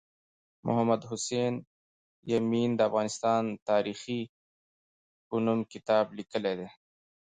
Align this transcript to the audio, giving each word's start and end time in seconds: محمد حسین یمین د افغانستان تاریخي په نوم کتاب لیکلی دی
محمد 0.67 1.01
حسین 1.09 1.53
یمین 2.31 2.69
د 2.75 2.79
افغانستان 2.89 3.43
تاریخي 3.69 4.21
په 5.27 5.35
نوم 5.45 5.59
کتاب 5.73 6.05
لیکلی 6.17 6.53
دی 6.59 6.67